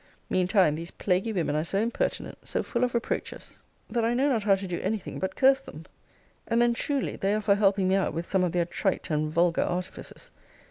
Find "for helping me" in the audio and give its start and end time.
7.41-7.93